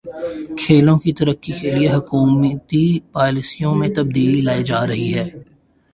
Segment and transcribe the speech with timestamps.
[0.59, 2.83] کھیلوں کی ترقی کے لیے حکومتی
[3.11, 5.25] پالیسیوں میں تبدیلی لائی جا رہی ہے